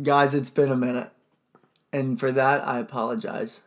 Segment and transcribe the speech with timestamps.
[0.00, 1.10] Guys, it's been a minute.
[1.92, 3.60] And for that, I apologize.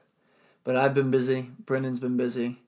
[0.63, 1.51] But I've been busy.
[1.65, 2.59] Brendan's been busy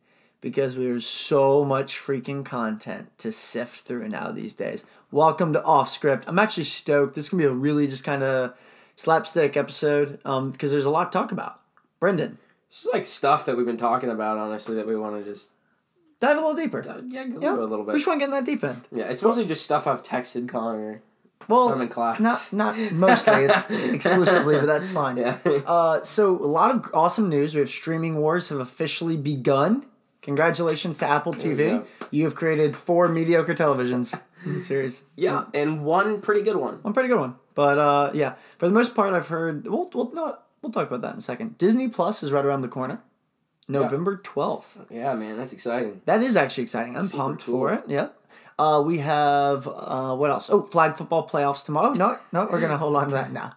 [0.42, 4.86] because there's so much freaking content to sift through now these days.
[5.10, 6.26] Welcome to Off Script.
[6.28, 7.16] I'm actually stoked.
[7.16, 8.54] This can be a really just kind of
[8.96, 11.60] slapstick episode um, because there's a lot to talk about.
[12.00, 12.38] Brendan,
[12.70, 15.50] This is like stuff that we've been talking about, honestly, that we want to just
[16.20, 16.88] dive a little deeper.
[16.88, 17.94] uh, yeah go Yeah, a little We bit.
[17.96, 18.82] just want to get in that deep end.
[18.92, 21.02] Yeah, it's mostly just stuff I've texted Connor.
[21.48, 22.20] Well, I'm in class.
[22.20, 23.46] not not mostly.
[23.46, 25.18] It's exclusively, but that's fine.
[25.18, 25.38] Yeah.
[25.46, 27.54] Uh, so a lot of awesome news.
[27.56, 29.86] We have streaming wars have officially begun.
[30.22, 31.58] Congratulations to Apple TV.
[31.70, 31.86] go.
[32.12, 34.20] You have created four mediocre televisions.
[34.66, 35.04] Series.
[35.16, 36.76] yeah, and one pretty good one.
[36.82, 37.36] One pretty good one.
[37.56, 39.66] But uh, yeah, for the most part, I've heard.
[39.68, 41.58] We'll we'll no, we'll talk about that in a second.
[41.58, 43.02] Disney Plus is right around the corner,
[43.68, 44.80] November twelfth.
[44.90, 46.02] Yeah, man, that's exciting.
[46.06, 46.96] That is actually exciting.
[46.96, 47.56] I'm Super pumped cool.
[47.60, 47.84] for it.
[47.88, 48.16] Yep.
[48.60, 50.50] Uh, we have uh, what else?
[50.50, 51.92] Oh, flag football playoffs tomorrow.
[51.94, 53.56] No, no, we're gonna hold on to that now.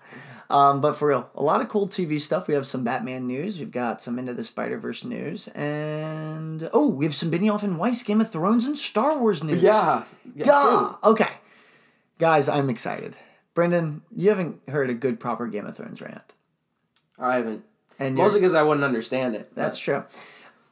[0.50, 2.48] Um, but for real, a lot of cool TV stuff.
[2.48, 3.60] We have some Batman news.
[3.60, 7.78] We've got some Into the Spider Verse news, and oh, we have some Benioff and
[7.78, 9.62] Weiss Game of Thrones and Star Wars news.
[9.62, 10.02] Yeah.
[10.34, 10.96] yeah Duh.
[11.04, 11.30] Okay,
[12.18, 13.16] guys, I'm excited.
[13.54, 16.32] Brendan, you haven't heard a good proper Game of Thrones rant,
[17.18, 17.65] I haven't.
[17.98, 19.54] and Mostly because I wouldn't understand it.
[19.54, 20.04] that's true.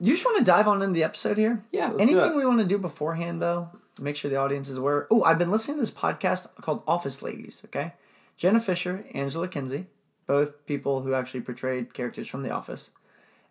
[0.01, 1.65] You just want to dive on into the episode here?
[1.73, 3.69] Yeah, Anything we want to do beforehand, though,
[4.03, 5.07] make sure the audience is aware.
[5.11, 7.63] Oh, I've been listening to this podcast called Office Ladies.
[7.67, 7.93] Okay,
[8.37, 9.87] Jenna Fischer, Angela Kinsey,
[10.27, 12.91] both people who actually portrayed characters from The Office.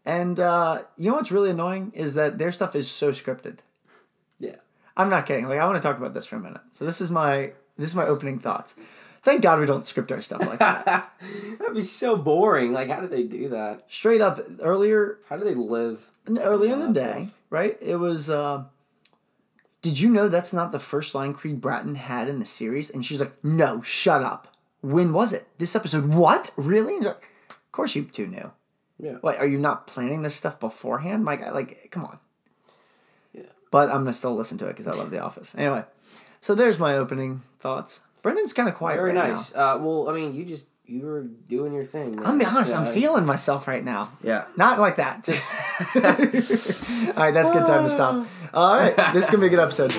[0.06, 3.60] And uh, you know what's really annoying is that their stuff is so scripted.
[4.40, 4.56] Yeah.
[4.96, 5.48] I'm not kidding.
[5.48, 6.62] Like I want to talk about this for a minute.
[6.72, 8.74] So this is my this is my opening thoughts.
[9.22, 11.12] Thank God we don't script our stuff like that.
[11.60, 12.72] That'd be so boring.
[12.72, 13.86] Like, how do they do that?
[13.90, 16.00] Straight up, earlier How do they live?
[16.40, 17.78] earlier in the day, right?
[17.82, 18.30] It was.
[18.30, 18.64] Uh,
[19.88, 22.90] did you know that's not the first line Creed Bratton had in the series?
[22.90, 24.54] And she's like, "No, shut up.
[24.82, 25.48] When was it?
[25.60, 26.14] This episode?
[26.14, 26.52] What?
[26.58, 28.52] Really?" And like, of course you two knew.
[29.00, 29.14] Yeah.
[29.22, 29.38] What?
[29.38, 31.24] Are you not planning this stuff beforehand?
[31.24, 32.20] Like, like, come on.
[33.32, 33.44] Yeah.
[33.72, 35.56] But I'm gonna still listen to it because I love The Office.
[35.58, 35.86] Anyway,
[36.42, 38.02] so there's my opening thoughts.
[38.22, 39.56] Brendan's kind of quiet Very right nice.
[39.56, 42.16] Uh, well, I mean, you just you were doing your thing.
[42.16, 42.26] man.
[42.26, 42.72] I'm be honest.
[42.72, 44.14] So, I'm feeling myself right now.
[44.24, 44.46] Yeah.
[44.56, 45.24] Not like that.
[45.26, 47.08] Just.
[47.10, 48.26] All right, that's a good time to stop.
[48.54, 49.92] All right, this is gonna be a good episode.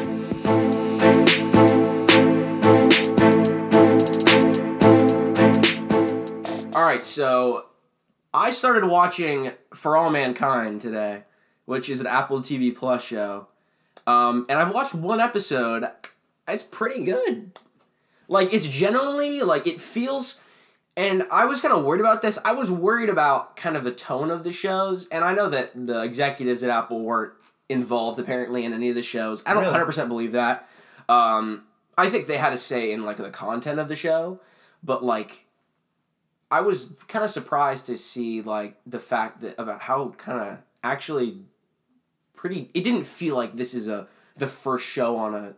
[6.74, 7.66] All right, so
[8.32, 11.24] I started watching For All Mankind today,
[11.66, 13.48] which is an Apple TV Plus show,
[14.06, 15.84] um, and I've watched one episode.
[16.46, 17.52] It's pretty good.
[18.26, 20.40] Like it's generally like it feels.
[20.98, 22.40] And I was kind of worried about this.
[22.44, 25.70] I was worried about kind of the tone of the shows, and I know that
[25.86, 27.34] the executives at Apple weren't
[27.68, 29.44] involved apparently in any of the shows.
[29.46, 29.72] I don't Really?
[29.74, 30.68] hundred percent believe that.
[31.08, 31.62] Um,
[31.96, 34.40] I think they had a say in like the content of the show,
[34.82, 35.46] but like
[36.50, 40.58] I was kind of surprised to see like the fact that about how kind of
[40.82, 41.42] actually
[42.34, 42.70] pretty.
[42.74, 45.54] It didn't feel like this is a the first show on a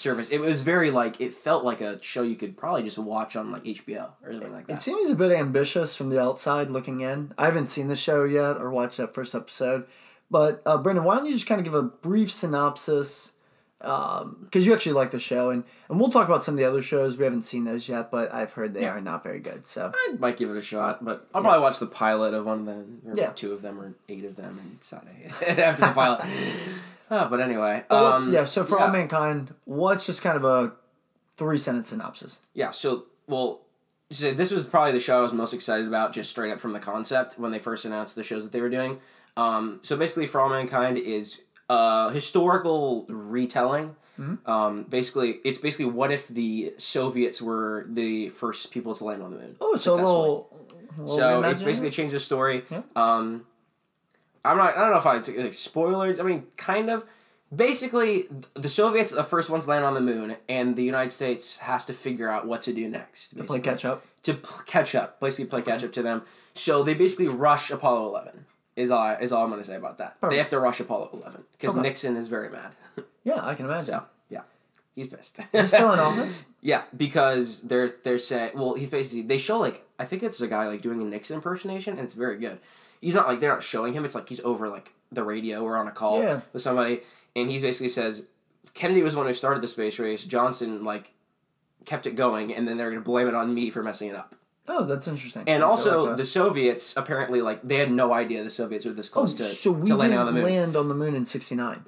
[0.00, 0.30] service.
[0.30, 3.52] It was very like it felt like a show you could probably just watch on
[3.52, 4.74] like HBO or something like that.
[4.74, 7.32] It seems a bit ambitious from the outside looking in.
[7.38, 9.86] I haven't seen the show yet or watched that first episode,
[10.30, 13.32] but uh, Brendan, why don't you just kind of give a brief synopsis?
[13.78, 16.82] Because you actually like the show, and, and we'll talk about some of the other
[16.82, 17.16] shows.
[17.16, 18.90] We haven't seen those yet, but I've heard they Yeah.
[18.96, 19.66] are not very good.
[19.66, 22.60] So I might give it a shot, but I'll probably watch the pilot of one
[22.60, 23.30] of them, or Yeah.
[23.30, 25.08] two of them, or eight of them, and decide
[25.58, 26.26] after the pilot.
[27.10, 28.44] Uh, but anyway, Well, um, yeah.
[28.44, 30.72] So for all mankind, what's just kind of a
[31.36, 32.38] three sentence synopsis?
[32.54, 33.62] Yeah, so well,
[34.10, 36.72] so this was probably the show I was most excited about, just straight up from
[36.72, 38.98] the concept when they first announced the shows that they were doing.
[39.36, 43.96] Um, so basically, For All Mankind is a historical retelling.
[44.44, 49.30] Um, basically, it's basically what if the Soviets were the first people to land on
[49.30, 49.56] the moon?
[49.62, 50.66] Oh, so a little.
[50.98, 52.64] a little So it's basically changed the story.
[52.70, 52.82] Yeah.
[52.94, 53.46] Um,
[54.44, 54.76] I'm not.
[54.76, 56.18] I don't know if I like spoilers.
[56.20, 57.04] I mean, kind of.
[57.54, 61.10] Basically, the Soviets are the first ones to land on the moon, and the United
[61.10, 63.36] States has to figure out what to do next.
[63.46, 64.04] play catch up.
[64.24, 66.22] To p- catch up, basically play catch up to them.
[66.54, 68.46] So they basically rush Apollo 11.
[68.76, 69.10] Is all.
[69.20, 70.16] Is all I'm going to say about that.
[70.22, 71.82] They have to rush Apollo 11 because Okay.
[71.82, 72.74] Nixon is very mad.
[73.24, 73.84] Yeah, I can imagine.
[73.94, 74.40] So yeah,
[74.94, 75.40] he's pissed.
[75.52, 76.44] He's still in office.
[76.62, 80.46] Yeah, because they're they're saying well, he's basically they show like I think it's a
[80.48, 82.60] guy like doing a Nixon impersonation and it's very good.
[83.00, 84.04] He's not like they're not showing him.
[84.04, 86.40] It's like he's over like the radio or on a call Yeah.
[86.52, 87.00] with somebody,
[87.34, 88.26] and he basically says
[88.74, 90.24] Kennedy was the one who started the space race.
[90.24, 91.12] Johnson like
[91.84, 94.34] kept it going, and then they're gonna blame it on me for messing it up.
[94.68, 95.42] Oh, that's interesting.
[95.48, 98.92] And I also like the Soviets apparently like they had no idea the Soviets were
[98.92, 100.44] this Oh, close to, so we to landing on the moon.
[100.44, 101.84] land on the moon in '69.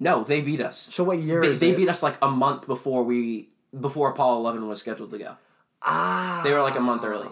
[0.00, 0.88] No, they beat us.
[0.92, 3.48] So what year They, is they beat us like a month before we
[3.80, 5.36] before Apollo 11 was scheduled to go.
[5.80, 6.40] Ah.
[6.44, 7.28] They were like a month early.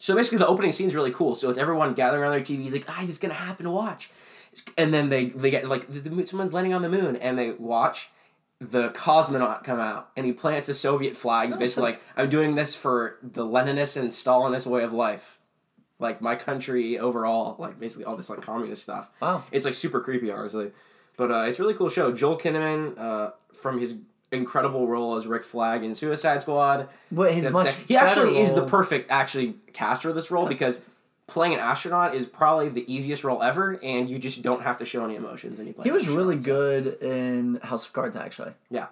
[0.00, 1.34] So basically, the opening scene is really cool.
[1.34, 4.10] So it's everyone gathering around their TVs, like, guys, it's gonna happen to watch.
[4.76, 7.38] And then they they get like the, the, moon- someone's landing on the moon, and
[7.38, 8.08] they watch
[8.60, 11.48] the cosmonaut come out, and he plants a Soviet flag.
[11.48, 15.38] He's basically like, I'm doing this for the Leninist and Stalinist way of life,
[15.98, 19.10] like my country overall, like basically all this like communist stuff.
[19.20, 19.44] Wow.
[19.52, 20.72] It's like super creepy, honestly.
[21.16, 22.12] But uh, it's a really cool show.
[22.12, 23.96] Joel Kinnaman, uh, from his
[24.32, 26.88] incredible role as Rick Flag in Suicide Squad.
[27.10, 30.82] What his That's much he actually is the perfect actually caster of this role because
[31.26, 34.84] playing an astronaut is probably the easiest role ever, and you just don't have to
[34.84, 35.84] show any emotions when you play.
[35.84, 38.52] He was really good in House of Cards, actually.
[38.70, 38.86] Yeah,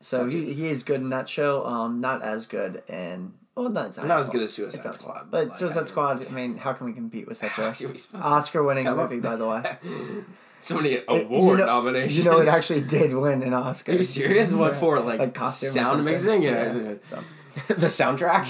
[0.00, 1.66] So he, he is good in that show.
[1.66, 5.30] Um, not as good in well, not, not as good as Suicide his Squad, but,
[5.30, 6.26] But like, Suicide I mean- Squad.
[6.26, 8.84] I mean, how can we compete with such a What are we supposed to Oscar-winning
[8.84, 9.18] movie?
[9.20, 9.62] By the way,
[10.60, 12.18] so many It- award you know, nominations.
[12.18, 13.92] You know, it actually did win an Oscar.
[13.92, 14.52] Are you serious?
[14.52, 14.78] What Yeah.
[14.80, 15.00] for?
[15.00, 16.42] Like, Like costume sound mixing?
[16.42, 16.94] Yeah.
[17.02, 17.18] so.
[17.68, 18.46] the soundtrack.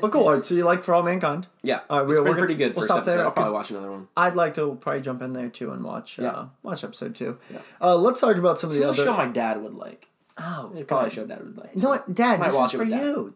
[0.00, 0.42] but cool.
[0.44, 1.46] So you like For All Mankind?
[1.62, 3.16] yeah, All right, it's we're- been we're pretty good we'll first stop episode.
[3.16, 4.08] there, I'll probably watch another one.
[4.16, 6.28] I'd like to probably jump in there too and watch Yeah.
[6.28, 7.38] uh, watch episode two.
[7.50, 7.58] Yeah.
[7.80, 9.02] Uh, let's talk about some of the other.
[9.04, 10.08] show my dad would like.
[10.36, 11.70] oh, probably show dad would like.
[11.74, 12.42] You know what, Dad?
[12.42, 13.32] This is for you,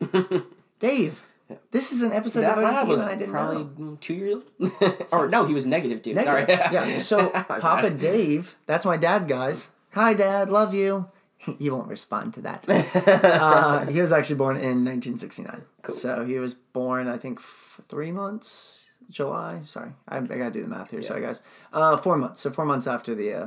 [0.79, 1.23] Dave.
[1.71, 3.93] This is an episode my devoted to you, was and I didn't probably know.
[3.93, 5.07] mm, two years old.
[5.13, 6.15] or no, he was negative two.
[6.15, 6.61] Negative.
[6.61, 6.91] Sorry.
[6.91, 6.99] yeah.
[7.03, 7.91] So Papa.
[7.91, 9.71] Dave, that's my dad, guys.
[9.93, 10.51] Hi, Dad.
[10.51, 11.09] Love you.
[11.39, 12.67] He won't respond to that.
[12.69, 15.63] uh, he was actually born in 1969.
[15.83, 15.95] Cool.
[15.95, 18.85] So he was born, I think, f- three months.
[19.09, 19.63] July.
[19.65, 21.03] Sorry, I, I gotta do the math here.
[21.03, 21.41] Sorry, guys.
[21.73, 22.41] Uh, four months.
[22.43, 23.47] So four months after the uh,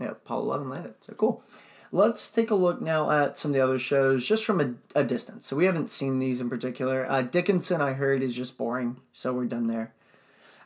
[0.00, 0.94] yeah, Apollo 11 landed.
[1.00, 1.42] So cool.
[1.90, 5.04] Let's take a look now at some of the other shows just from a, a
[5.04, 5.46] distance.
[5.46, 7.10] So we haven't seen these in particular.
[7.10, 8.98] Uh, Dickinson, I heard, is just boring.
[9.12, 9.94] So we're done there.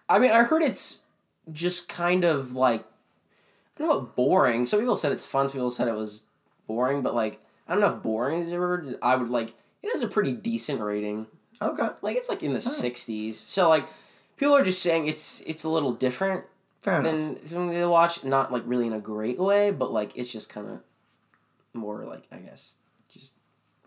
[0.09, 1.03] I mean, I heard it's
[1.53, 2.85] just kind of like
[3.77, 4.67] I don't know, boring.
[4.67, 5.49] Some people said it's fun.
[5.49, 6.25] Some people said it was
[6.67, 7.03] boring.
[7.03, 8.97] But like, I don't know if boring is ever.
[9.01, 9.55] I would like.
[9.83, 11.27] It has a pretty decent rating.
[11.61, 11.89] Okay.
[12.03, 13.39] Like it's like in the sixties.
[13.39, 13.87] So like,
[14.37, 16.45] people are just saying it's it's a little different
[16.83, 17.43] Fair enough.
[17.45, 18.25] than they watch.
[18.25, 20.81] Not like really in a great way, but like it's just kind of
[21.75, 22.77] more like I guess
[23.13, 23.35] just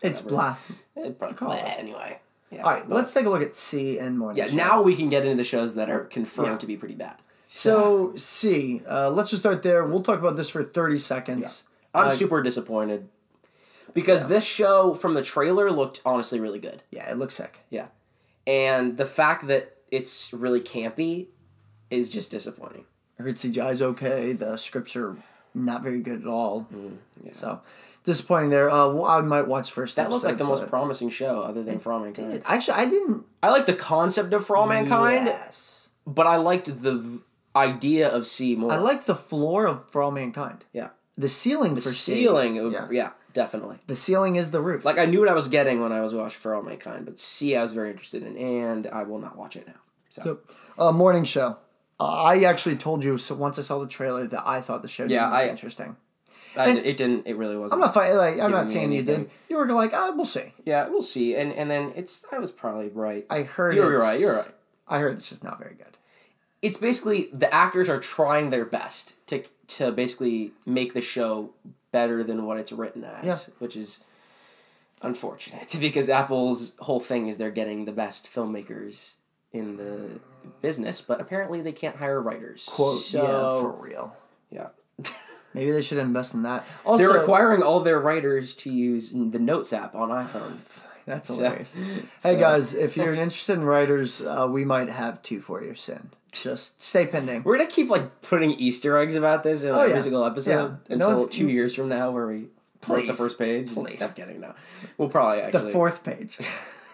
[0.02, 0.56] it's whatever.
[0.94, 1.04] blah.
[1.04, 1.62] eh, probably Call it.
[1.78, 2.20] anyway.
[2.50, 2.62] Yeah.
[2.62, 4.38] All right, but- let's take a look at See and Morning.
[4.38, 4.56] Yeah, Show.
[4.56, 6.58] now we can get into the shows that are confirmed Yeah.
[6.58, 7.16] to be pretty bad.
[7.48, 9.84] So See, uh, let's just start there.
[9.84, 11.64] We'll talk about this for thirty seconds.
[11.94, 13.08] I'm Uh, super disappointed
[13.94, 16.82] because this show from the trailer looked honestly really good.
[16.90, 17.60] Yeah, it looks sick.
[17.70, 17.86] Yeah,
[18.46, 21.28] and the fact that it's really campy
[21.90, 22.84] is just disappointing.
[23.18, 24.32] I heard CGI's okay.
[24.32, 25.16] The scripts are
[25.56, 26.68] not very good at all.
[26.72, 27.32] Mm, yeah.
[27.32, 27.60] So
[28.04, 28.70] disappointing there.
[28.70, 29.96] Uh, well, I might watch first.
[29.96, 32.42] That looked like the most promising show other than For All Mankind.
[32.44, 33.24] Actually, I didn't.
[33.42, 35.88] I like the concept of For All Mankind, Yes.
[36.06, 37.20] but I liked the
[37.54, 38.70] idea of See more.
[38.72, 40.64] I like the floor of For All Mankind.
[40.72, 42.14] yeah, The ceiling the for See.
[42.22, 42.58] ceiling.
[42.58, 42.88] Of, Yeah.
[42.90, 43.78] yeah, definitely.
[43.86, 44.84] The ceiling is the roof.
[44.84, 47.18] Like I knew what I was getting when I was watching For All Mankind, but
[47.18, 49.80] See I was very interested in, and I will not watch it now.
[50.10, 50.22] So.
[50.22, 50.38] So,
[50.78, 51.56] uh, morning show.
[51.98, 55.04] I actually told you so once I saw the trailer that I thought the show
[55.04, 55.96] Yeah, I- interesting.
[56.58, 57.26] I, it didn't.
[57.26, 57.74] It really wasn't.
[57.74, 58.16] I'm not fighting.
[58.16, 59.30] Like I'm not saying you did.
[59.50, 60.54] You were like, ah, we'll see.
[60.64, 61.34] Yeah, we'll see.
[61.36, 62.24] And and then it's.
[62.32, 63.26] I was probably right.
[63.28, 63.74] I heard.
[63.74, 64.18] You're it's- right.
[64.20, 64.48] You're right.
[64.88, 65.98] I heard it's just not very good.
[66.62, 71.50] It's basically the actors are trying their best to to basically make the show
[71.92, 73.38] better than what it's written as, Yeah.
[73.58, 74.02] which is
[75.02, 79.12] unfortunate because Apple's whole thing is they're getting the best filmmakers
[79.58, 80.20] in the
[80.62, 82.66] business, but apparently they can't hire writers.
[82.70, 83.00] Quote.
[83.02, 84.16] So, yeah, for real.
[84.50, 84.68] yeah.
[85.54, 86.66] Maybe they should invest in that.
[86.84, 90.58] Also, They're requiring all their writers to use the Notes app on iPhone.
[91.06, 91.70] that's So- hilarious.
[92.20, 95.74] so- Hey guys, if you're interested in writers, uh, we might have two for you
[95.74, 96.10] soon.
[96.32, 97.42] Just stay pending.
[97.44, 100.00] We're gonna keep like putting Easter eggs about this in like, Oh, every yeah.
[100.02, 100.50] single episode
[100.90, 100.96] Yeah.
[100.96, 102.48] No, until it's- two years from now, where we
[102.86, 103.72] wrote the first page.
[103.72, 104.02] Please.
[104.02, 104.40] I'm kidding.
[104.40, 104.54] No,
[104.98, 106.38] we'll probably actually The fourth page.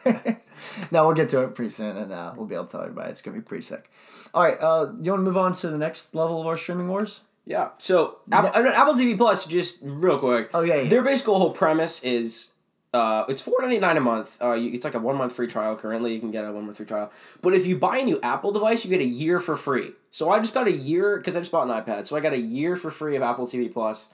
[0.91, 3.11] now we'll get to it pretty soon, and uh, we'll be able to tell everybody
[3.11, 3.91] it's gonna be pretty sick.
[4.35, 6.89] All right, uh, you want to move on to the next level of our streaming
[6.89, 7.21] wars?
[7.45, 7.71] Yeah.
[7.79, 10.51] So Apple, I Apple TV Plus, just real quick.
[10.55, 10.89] Oh, yeah, yeah.
[10.89, 12.49] Their basic whole premise is.
[12.95, 14.37] Uh, it's four ninety nine a month.
[14.41, 15.75] Uh, you, it's like a one month free trial.
[15.77, 17.11] Currently, you can get a one month free trial.
[17.41, 19.93] But if you buy a new Apple device, you get a year for free.
[20.11, 22.07] So I just got a year because I just bought an iPad.
[22.07, 24.11] So I got a year for free of Apple TV Plus.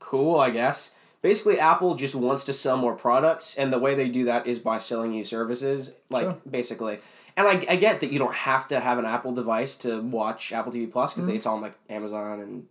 [0.00, 0.94] Cool, I guess.
[1.22, 4.58] Basically, Apple just wants to sell more products, and the way they do that is
[4.58, 5.92] by selling you services.
[6.10, 6.38] Like Sure.
[6.50, 6.98] basically,
[7.36, 10.52] and I, I get that you don't have to have an Apple device to watch
[10.52, 11.36] Apple TV Plus because mm-hmm.
[11.36, 12.66] it's on like Amazon and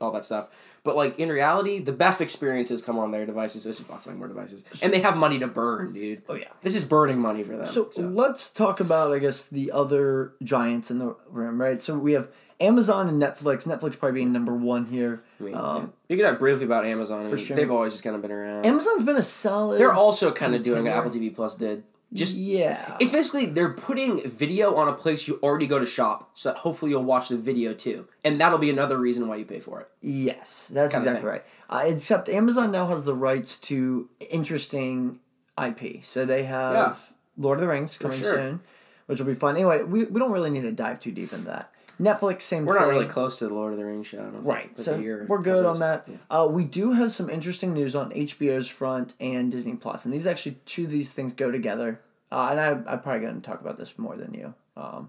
[0.00, 0.48] all that stuff.
[0.82, 3.62] But like in reality, the best experiences come on their devices.
[3.62, 6.22] So they bought selling more devices, and they have money to burn, dude.
[6.28, 6.48] Oh yeah.
[6.62, 7.66] This is burning money for them.
[7.66, 11.82] So, So, let's talk about, I guess, the other giants in the room, right?
[11.82, 12.28] So we have
[12.60, 13.66] Amazon and Netflix.
[13.66, 15.22] Netflix probably being number one here.
[15.52, 17.26] I mean, Um, you could talk briefly about Amazon.
[17.26, 17.56] I mean, sure.
[17.56, 18.64] They've always just kind of been around.
[18.66, 19.78] Amazon's been a solid.
[19.78, 20.92] They're also kind of doing what.
[20.94, 21.84] Apple TV Plus did.
[22.12, 22.96] Just yeah.
[23.00, 26.58] it's basically they're putting video on a place you already go to shop, so that
[26.58, 29.80] hopefully you'll watch the video too, and that'll be another reason why you pay for
[29.80, 29.88] it.
[30.00, 31.42] Yes, that's Kinda exactly right.
[31.68, 35.18] Uh, except Amazon now has the rights to interesting
[35.60, 36.04] IP.
[36.04, 36.94] So they have Yeah.
[37.36, 38.36] Lord of the Rings coming sure.
[38.36, 38.60] soon,
[39.06, 39.56] which will be fun.
[39.56, 41.72] Anyway, we, we don't really need to dive too deep into that.
[42.00, 42.66] Netflix, same thing.
[42.66, 42.82] We're thing.
[42.82, 44.18] not really close to the Lord of the Rings show.
[44.18, 44.96] I don't Right, like so
[45.28, 46.06] we're good on that.
[46.08, 46.16] Yeah.
[46.30, 50.26] Uh, we do have some interesting news on HBO's front and Disney Plus, and these
[50.26, 52.00] actually two of these things go together.
[52.32, 54.54] Uh, and I, I'm probably going to talk about this more than you.
[54.76, 55.08] Um,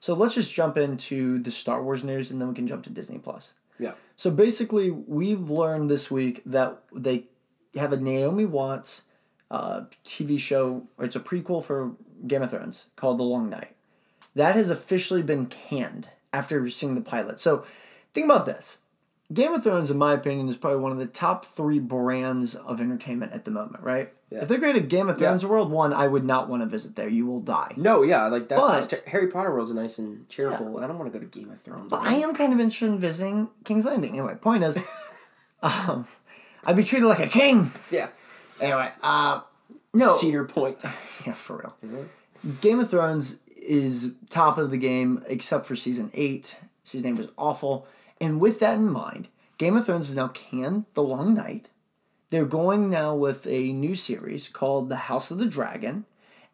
[0.00, 2.90] so let's just jump into the Star Wars news, and then we can jump to
[2.90, 3.54] Disney Plus.
[3.78, 3.92] Yeah.
[4.16, 7.24] So basically, we've learned this week that they
[7.76, 9.02] have a Naomi Watts
[9.50, 10.86] uh, TV show.
[10.98, 11.92] It's a prequel for
[12.26, 13.74] Game of Thrones called The Long Night.
[14.34, 17.40] That has officially been canned after seeing the pilot.
[17.40, 17.64] So
[18.14, 18.78] think about this.
[19.32, 22.80] Game of Thrones, in my opinion, is probably one of the top three brands of
[22.80, 24.12] entertainment at the moment, right?
[24.30, 24.42] Yeah.
[24.42, 27.08] If they created Game of Thrones World, one, I would not want to visit there.
[27.08, 27.72] You will die.
[27.76, 30.78] No, yeah, like that's, But- that's Harry Potter World's nice and cheerful.
[30.78, 31.90] I don't want to go to Game of Thrones.
[31.90, 34.10] But I am kind of interested in visiting King's Landing.
[34.12, 34.78] Anyway, point is,
[35.62, 36.06] um,
[36.64, 37.72] I'd be treated like a king.
[37.90, 38.08] yeah.
[38.60, 39.40] Anyway, uh,
[39.92, 40.82] no, Cedar Point.
[41.26, 41.74] yeah, for real.
[41.84, 42.50] Mm-hmm.
[42.60, 46.58] Game of Thrones is top of the game except for season eight.
[46.84, 47.86] Season eight was awful,
[48.20, 50.84] and with that in mind, Game of Thrones is now canned.
[50.94, 51.70] The Long Night.
[52.30, 56.04] They're going now with a new series called The House of the Dragon,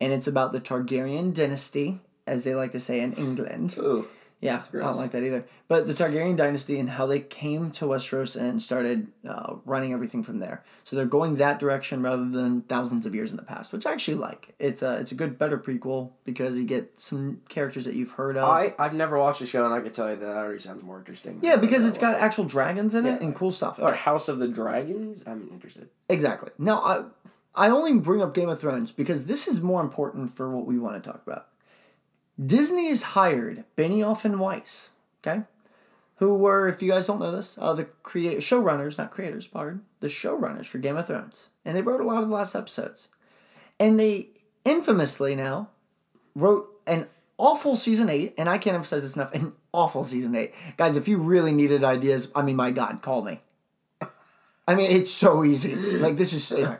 [0.00, 3.74] and it's about the Targaryen dynasty, as they like to say in England.
[3.78, 4.06] Ooh.
[4.42, 5.44] Yeah, I don't like that either.
[5.68, 10.24] But the Targaryen dynasty and how they came to Westeros and started uh, running everything
[10.24, 10.64] from there.
[10.82, 13.92] So they're going that direction rather than thousands of years in the past, which I
[13.92, 14.54] actually like.
[14.58, 18.36] It's a it's a good better prequel because you get some characters that you've heard
[18.36, 18.42] of.
[18.48, 20.98] I, I've never watched the show, and I can tell you that already sounds more
[20.98, 21.38] interesting.
[21.40, 23.24] yeah, because it's got actual dragons in it Yeah.
[23.26, 23.78] and cool stuff.
[23.80, 25.22] Or House of the Dragons.
[25.24, 25.88] I'm interested.
[26.08, 26.50] Exactly.
[26.58, 27.04] Now, I
[27.54, 30.80] I only bring up Game of Thrones because this is more important for what we
[30.80, 31.46] want to talk about.
[32.44, 35.42] Disney has hired Benioff and Weiss, okay,
[36.16, 39.82] who were, if you guys don't know this, uh, the create showrunners, not creators, pardon,
[40.00, 43.08] the showrunners for Game of Thrones, and they wrote a lot of the last episodes,
[43.78, 44.28] and they
[44.64, 45.68] infamously now
[46.34, 47.06] wrote an
[47.38, 50.96] awful season eight, and I can't emphasize this enough, an awful season eight, guys.
[50.96, 53.40] If you really needed ideas, I mean, my God, call me.
[54.68, 55.74] I mean, it's so easy.
[55.74, 56.78] Like this is anyway.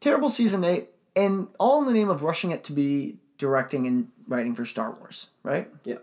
[0.00, 4.08] terrible season eight, and all in the name of rushing it to be directing and
[4.28, 5.68] writing for Star Wars, right?
[5.84, 5.96] Yeah.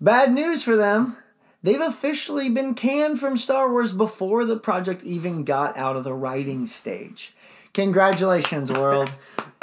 [0.00, 1.16] Bad news for them.
[1.62, 6.12] They've officially been canned from Star Wars before the project even got out of the
[6.12, 7.32] writing stage.
[7.72, 9.10] Congratulations, world.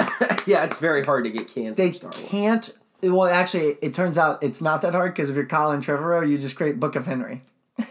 [0.46, 2.28] yeah, it's very hard to get canned They from Star Wars.
[2.28, 2.72] can't.
[3.02, 6.38] Well, actually, it turns out it's not that hard because if you're Colin Trevorrow, you
[6.38, 7.42] just create Book of Henry.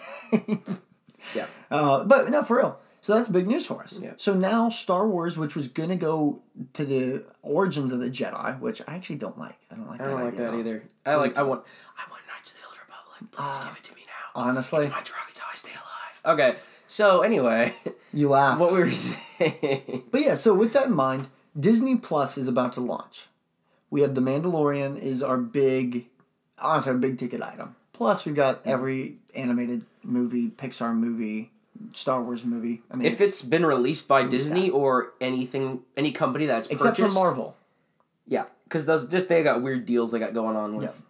[1.36, 1.46] Yeah.
[1.70, 2.80] Uh, but no, for real.
[3.02, 4.00] So that's big news for us.
[4.02, 4.14] Yeah.
[4.18, 6.42] So now Star Wars, which was gonna go
[6.74, 9.58] to the origins of the Jedi, which I actually don't like.
[9.72, 10.02] I don't like.
[10.02, 10.84] I don't that like that either.
[11.06, 11.38] I like.
[11.38, 11.64] I want.
[11.98, 13.32] I want Knights of the Old Republic.
[13.32, 13.70] Please Ah.
[13.70, 14.42] give it to me now.
[14.42, 15.20] Honestly, It's my drug.
[15.30, 16.40] It's how I stay alive.
[16.40, 16.60] Okay.
[16.88, 17.74] So anyway,
[18.14, 18.60] you laugh.
[18.60, 20.04] what we were saying.
[20.12, 21.30] But yeah, so with that in mind,
[21.60, 23.28] Disney Plus is about to launch.
[23.90, 26.06] We have The Mandalorian is our big,
[26.60, 27.76] honestly, our big ticket item.
[27.94, 31.52] Plus, we've got every animated movie, Pixar movie,
[31.94, 32.82] Star Wars movie.
[32.92, 37.18] I mean, If it's been released by Disney or anything, any company that's except purchased,
[37.18, 37.58] for Marvel,
[38.28, 41.02] yeah, because those just they got weird deals they got going on with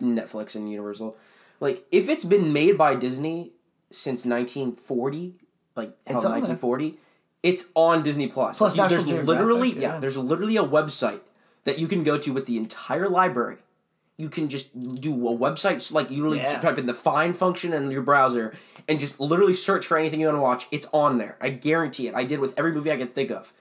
[0.00, 1.16] Netflix and Universal.
[1.60, 3.52] Like if it's been made by Disney
[3.90, 5.34] since 1940,
[5.76, 6.40] like hell, It's on there.
[6.40, 6.98] 1940,
[7.42, 8.58] it's on Disney Plus.
[8.58, 9.80] Plus Like, there's literally yeah.
[9.94, 9.98] yeah.
[9.98, 11.20] there's literally a website
[11.64, 13.58] that you can go to with the entire library.
[14.18, 16.60] You can just do a website like you literally Yeah.
[16.60, 18.52] type in the find function in your browser
[18.88, 20.66] and just literally search for anything you want to watch.
[20.70, 21.36] It's on there.
[21.40, 22.14] I guarantee it.
[22.16, 23.52] I did with every movie I could think of.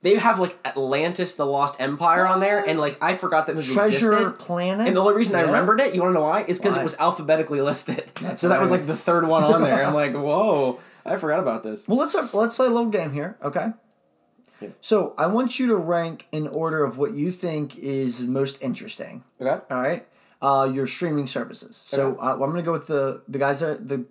[0.00, 3.72] They have like Atlantis: The Lost Empire on there, and like I forgot that movie
[3.72, 4.38] existed Treasure existed.
[4.40, 4.88] Planet.
[4.88, 6.42] And the only reason I remembered it, you want to know why?
[6.42, 8.10] Is because it was alphabetically listed.
[8.16, 9.84] That's so that was like the third one on there.
[9.84, 11.86] I'm like, whoa, I forgot about this.
[11.86, 13.72] Well, let's uh, let's play a little game here, okay?
[14.62, 14.68] Yeah.
[14.80, 19.24] So I want you to rank in order of what you think is most interesting.
[19.40, 19.60] Okay.
[19.70, 20.06] All right,
[20.40, 21.76] uh, your streaming services.
[21.76, 22.20] So Okay.
[22.20, 24.04] uh, I'm going to go with the the guys that the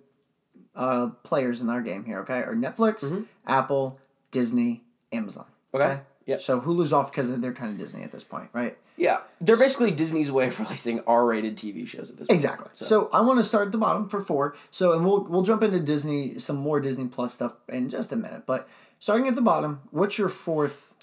[0.74, 2.20] uh, players in our game here.
[2.20, 3.26] Okay, are Netflix, Mhm.
[3.46, 3.98] Apple,
[4.30, 4.82] Disney,
[5.12, 5.46] Amazon.
[5.74, 5.84] Okay.
[5.84, 6.00] Okay.
[6.26, 6.40] Yep.
[6.42, 8.78] So Hulu's off because they're kind of Disney at this point, right?
[8.96, 12.36] Yeah, they're basically Disney's way of releasing R-rated TV shows at this point.
[12.36, 12.68] Exactly.
[12.74, 14.54] So, I want to start at the bottom for four.
[14.70, 18.16] So and we'll we'll jump into Disney some more Disney Plus stuff in just a
[18.16, 18.42] minute.
[18.46, 18.68] But
[19.02, 20.94] starting at the bottom, what's your fourth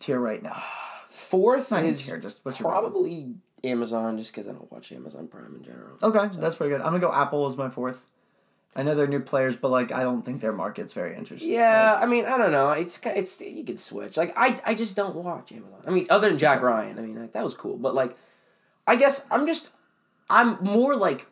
[0.00, 0.60] tier right now?
[1.08, 5.28] Fourth Not is tier, just what's your probably Amazon, just because I don't watch Amazon
[5.28, 5.96] Prime in general.
[6.02, 6.80] Okay, that's pretty good.
[6.80, 8.04] I'm gonna go Apple as my fourth,
[8.74, 11.52] I know they're new players, but like I don't think their market's very interesting.
[11.52, 12.70] Yeah, I mean, I don't know.
[12.70, 14.16] It's it's you can switch.
[14.16, 15.80] Like I I just don't watch Amazon.
[15.86, 17.76] I mean, other than Jack Ryan, I mean, like, that was cool.
[17.76, 18.18] But like,
[18.84, 19.70] I guess I'm just
[20.28, 21.26] I'm more like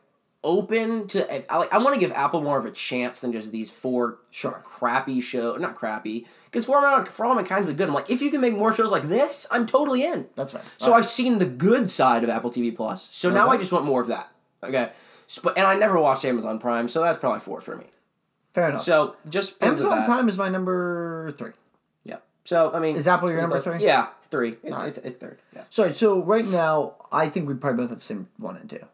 [0.45, 1.53] open to.
[1.53, 4.19] I like I want to give Apple more of a chance than just these four
[4.31, 4.61] Sure.
[4.65, 5.57] crappy show.
[5.57, 7.89] Not crappy because for all for all mankind's been good.
[7.89, 10.27] I'm like, if you can make more shows like this, I'm totally in.
[10.37, 10.65] that's right.
[10.79, 13.09] So I've seen the good side of Apple TV Plus.
[13.11, 14.31] So now I just want more of that.
[14.63, 14.91] Okay.
[15.31, 17.87] Sp- and I never watched Amazon Prime, so that's probably four for me.
[18.53, 18.83] fair enough.
[18.83, 20.07] So just Amazon that.
[20.07, 21.53] Prime is my number three.
[22.05, 22.17] Yeah.
[22.45, 23.79] So I mean, Is Apple your number three?
[23.83, 24.57] Yeah, three.
[24.63, 24.89] It's, Alright.
[24.89, 25.39] it's, it's third.
[25.55, 25.63] Yeah.
[25.71, 25.95] Sorry.
[25.95, 28.85] So right now, I think we probably both have the same one and two.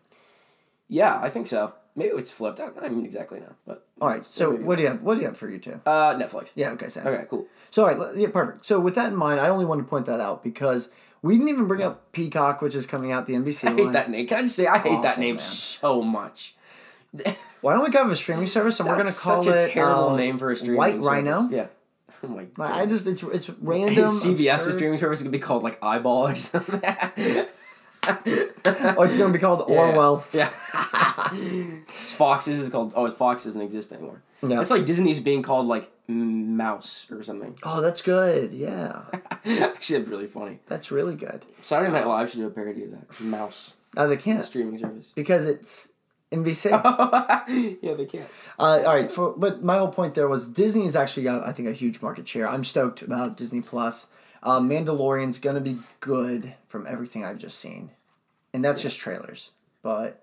[0.88, 1.74] Yeah, I think so.
[1.96, 2.60] Maybe it's flipped.
[2.60, 4.24] I don't exactly know, but All right.
[4.24, 4.64] So maybe.
[4.64, 5.02] what do you have?
[5.02, 5.80] What do you have for you two?
[5.84, 6.52] uh, Netflix.
[6.54, 6.70] Yeah.
[6.70, 6.88] Okay.
[6.88, 7.06] Sam.
[7.06, 7.46] Okay, cool.
[7.70, 8.16] So all right.
[8.16, 8.28] Yeah.
[8.28, 8.64] Perfect.
[8.64, 10.90] So with that in mind, I only wanted to point that out because
[11.22, 13.64] we didn't even bring up Peacock, which is coming out the NBC.
[13.68, 13.92] I hate line.
[13.92, 14.26] that name.
[14.28, 15.44] Can I just say I hate that name man.
[15.44, 16.54] so much.
[17.62, 19.72] Why don't we go have a streaming service and we're gonna call such a it
[19.72, 21.06] terrible uh, name for a streaming White service.
[21.06, 21.48] Rhino?
[21.50, 21.66] Yeah.
[22.20, 22.72] Oh my god.
[22.72, 24.06] I just it's it's random.
[24.06, 24.74] CBS's absurd.
[24.74, 26.80] streaming service is gonna be called like Eyeball or something.
[28.08, 29.76] Oh, it's gonna be called Yeah.
[29.76, 30.24] Orwell.
[30.32, 30.48] Yeah.
[31.92, 32.92] Foxes is called.
[32.96, 34.22] Oh, Fox doesn't exist anymore.
[34.46, 34.60] Yeah.
[34.60, 37.56] It's like Disney's being called like Mouse or something.
[37.62, 38.52] Oh, that's good.
[38.52, 39.02] Yeah,
[39.44, 40.60] Actually, that's really funny.
[40.66, 41.44] that's really good.
[41.60, 43.20] Saturday Night Live should do a parody of that.
[43.20, 45.12] Mouse Oh, they can't streaming service.
[45.14, 45.92] because it's
[46.30, 46.70] NBC.
[47.82, 48.28] yeah, they can't.
[48.58, 51.68] Uh, all right, for, but my whole point there was Disney's actually got I think
[51.68, 52.48] a huge market share.
[52.48, 54.06] I'm stoked about Disney Plus.
[54.42, 57.90] Uh, Mandalorian's gonna be good from everything I've just seen,
[58.54, 59.50] and that's just trailers.
[59.82, 60.22] But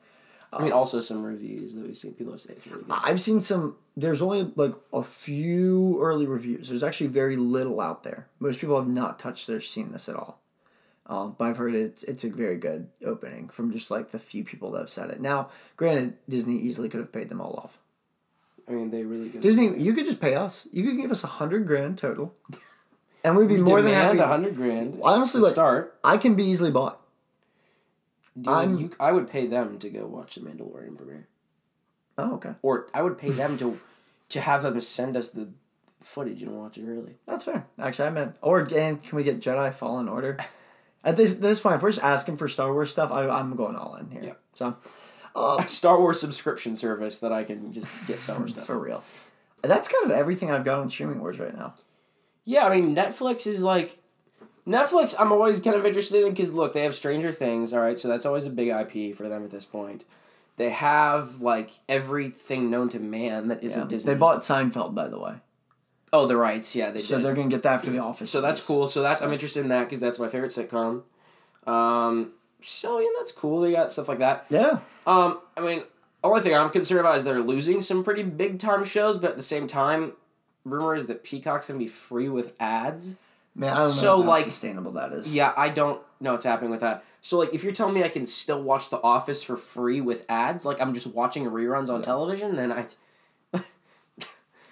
[0.53, 2.13] I mean, also some reviews that we've seen.
[2.13, 2.95] People say it's really good.
[3.03, 3.75] I've seen some.
[3.97, 6.69] There's only like a few early reviews.
[6.69, 8.27] There's actually very little out there.
[8.39, 10.39] Most people have not touched or seen this at all.
[11.07, 14.43] Um, but I've heard it's it's a very good opening from just like the few
[14.43, 15.21] people that have said it.
[15.21, 17.77] Now, granted, Disney easily could have paid them all off.
[18.67, 19.41] I mean, they really good.
[19.41, 20.67] Disney, you could just pay us.
[20.71, 22.33] You could give us a hundred grand total,
[23.23, 24.17] and we'd be We more than happy.
[24.17, 24.99] a hundred grand.
[25.03, 25.95] Honestly, to like- start.
[26.03, 26.99] I can be easily bought.
[28.37, 31.27] Dude, I'm- you, I would pay them to go watch the Mandalorian premiere,
[32.17, 33.79] Oh, okay, or I would pay them to
[34.29, 35.49] to have them send us the
[36.01, 37.15] footage and watch it early.
[37.25, 37.65] that's fair.
[37.79, 38.35] Actually, I meant.
[38.41, 40.37] Or and can we get Jedi Fallen Order?
[41.03, 43.75] At this this point, if we're just asking for Star Wars stuff, I, I'm going
[43.75, 44.23] all in here.
[44.23, 44.33] Yeah.
[44.53, 44.75] So,
[45.35, 48.65] A uh, Star Wars subscription service that I can just get Star Wars stuff.
[48.67, 49.03] for real,
[49.61, 51.75] that's kind of everything I've got on streaming wars right now.
[52.43, 53.99] Yeah, I mean Netflix is like
[54.67, 55.13] Netflix.
[55.19, 57.73] I'm always kind of interested in because look, they have Stranger Things.
[57.73, 60.05] All right, so that's always a big IP for them at this point.
[60.57, 63.87] They have like everything known to man that isn't Yeah.
[63.87, 64.13] Disney.
[64.13, 65.35] They bought Seinfeld, by the way,
[66.13, 66.75] oh the rights.
[66.75, 67.25] Yeah, they so did.
[67.25, 68.31] they're gonna get that after The Office.
[68.31, 68.87] So that's cool.
[68.87, 71.03] So that's I'm interested in that because that's my favorite sitcom.
[71.67, 73.61] Um, so yeah, that's cool.
[73.61, 74.45] They got stuff like that.
[74.49, 75.83] Yeah, Um, I mean,
[76.23, 79.35] only thing I'm concerned about is they're losing some pretty big time shows, but at
[79.37, 80.13] the same time,
[80.63, 83.17] rumor is that Peacock's gonna be free with ads.
[83.55, 85.33] Man, I don't know So, how like- sustainable that is.
[85.33, 87.03] Yeah, I don't know what's happening with that.
[87.21, 90.25] So like, if you're telling me I can still watch The Office for free with
[90.29, 92.85] ads, like I'm just watching reruns on television, then I.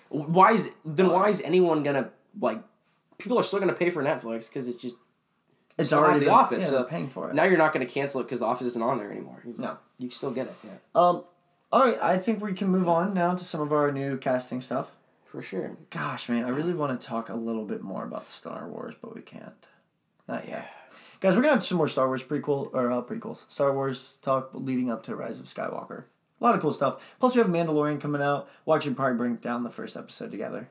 [0.09, 2.61] why is then why is anyone gonna like?
[3.17, 4.97] People are still gonna pay for Netflix because it's just
[5.77, 7.35] it's already The been- Office, Yeah, so paying for it.
[7.35, 9.41] now you're not gonna cancel it because The Office isn't on there anymore.
[9.45, 9.77] You, No.
[9.97, 10.55] you still get it.
[10.63, 11.23] Yeah, Um,
[11.71, 14.61] all right, I think we can move on now to some of our new casting
[14.61, 14.91] stuff.
[15.33, 15.75] For sure.
[15.89, 19.15] Gosh, man, I really want to talk a little bit more about Star Wars, but
[19.15, 19.51] we can't.
[20.27, 20.69] Not yet.
[21.21, 23.45] Guys, we're gonna have some more Star Wars prequel or uh, prequels.
[23.51, 26.03] Star Wars talk leading up to Rise of Skywalker.
[26.39, 27.01] A lot of cool stuff.
[27.19, 28.47] Plus, we have Mandalorian coming out.
[28.65, 30.69] We'll actually probably bring down the first episode together.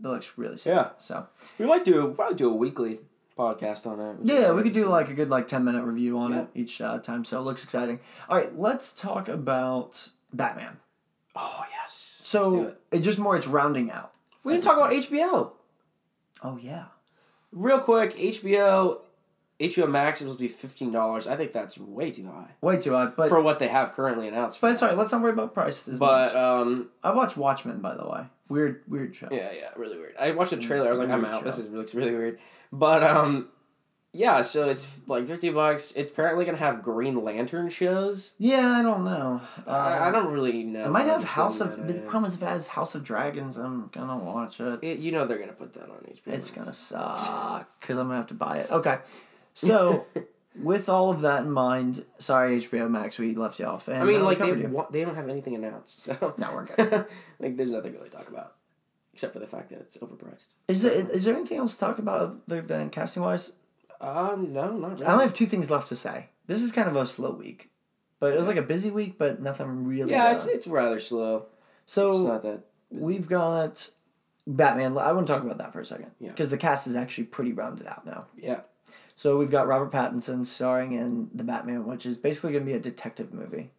[0.00, 0.74] That looks really sick.
[0.74, 0.90] Yeah.
[0.98, 1.26] So
[1.58, 3.00] We might do probably do a weekly
[3.38, 4.16] podcast on that.
[4.24, 6.40] yeah, we could do like a good like ten minute review on Yeah.
[6.42, 7.24] it each uh, time.
[7.24, 8.00] So it looks exciting.
[8.28, 10.78] All right, let's talk about Batman.
[11.34, 12.15] Oh yes.
[12.26, 12.80] So it.
[12.90, 14.12] it just more it's rounding out.
[14.42, 15.52] we didn't talk about HBO.
[16.42, 16.86] Oh yeah.
[17.52, 18.98] Real quick, HBO,
[19.60, 21.28] HBO Max is supposed to be fifteen dollars.
[21.28, 24.26] I think that's way too high Way too high, but for what they have currently
[24.26, 24.60] announced.
[24.60, 26.00] but sorry, let's not worry about prices.
[26.00, 26.34] But much.
[26.34, 28.24] um, I watched Watchmen by the way.
[28.48, 29.28] Weird, weird show.
[29.30, 30.16] yeah, yeah, really weird.
[30.18, 30.88] I watched the trailer.
[30.88, 31.44] I was like, I'm Weird out.
[31.44, 32.38] This is looks really weird.
[32.72, 33.50] But um,
[34.16, 34.42] yeah.
[34.42, 35.92] So it's like fifty bucks.
[35.96, 38.34] It's apparently gonna have Green Lantern shows.
[38.38, 39.40] Yeah, I don't know.
[39.66, 40.86] Uh, I, I don't really know.
[40.86, 41.76] It might have House of.
[41.76, 44.78] that, The problem is if it has House of Dragons, I'm gonna watch it.
[44.82, 46.32] It, you know they're gonna put that on HBO.
[46.32, 48.70] It's gonna suck because I'm gonna have to buy it.
[48.70, 48.98] Okay,
[49.54, 50.06] so
[50.62, 53.88] with all of that in mind, sorry HBO Max, we left you off.
[53.88, 57.06] And I mean, like they wa- they don't have anything announced, so No, we're good.
[57.38, 58.54] like there's nothing really to talk about,
[59.12, 60.46] except for the fact that it's overpriced.
[60.68, 63.52] Is there is there anything else to talk about other than casting wise?
[64.00, 65.04] Um, no, not really.
[65.06, 66.26] I only have two things left to say.
[66.46, 67.70] This is kind of a slow week,
[68.20, 70.12] but it was like a busy week, but nothing really.
[70.12, 71.46] yeah, uh, it's it's rather slow.
[71.86, 72.60] So It's not that.
[72.90, 73.90] we've got
[74.46, 74.96] Batman.
[74.98, 76.30] I want to talk about that for a second Yeah.
[76.30, 78.26] because the cast is actually pretty rounded out now.
[78.36, 78.60] Yeah.
[79.14, 82.76] So we've got Robert Pattinson starring in the Batman, which is basically going to be
[82.76, 83.70] a detective movie,